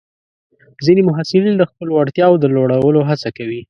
ځینې 0.85 1.01
محصلین 1.09 1.55
د 1.57 1.63
خپلو 1.71 1.91
وړتیاوو 1.95 2.41
د 2.41 2.45
لوړولو 2.55 3.01
هڅه 3.09 3.29
کوي. 3.37 3.59